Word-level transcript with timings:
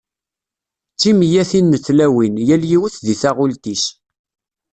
D 0.93 0.97
timeyyatin 0.99 1.67
n 1.77 1.81
tlawin, 1.85 2.35
yal 2.47 2.63
yiwet 2.69 2.95
di 3.05 3.15
taɣult-is. 3.21 3.85